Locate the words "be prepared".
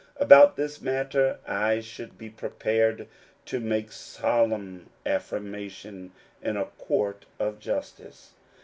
2.17-3.07